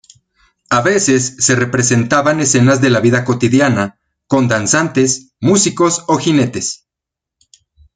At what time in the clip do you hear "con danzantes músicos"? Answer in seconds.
4.25-6.05